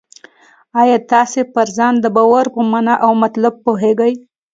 آیا 0.81 0.97
تاسې 1.11 1.41
پر 1.53 1.67
ځان 1.77 1.93
د 1.99 2.05
باور 2.15 2.45
په 2.55 2.61
مانا 2.71 2.95
او 3.05 3.11
مطلب 3.23 3.53
پوهېږئ؟ 3.65 4.13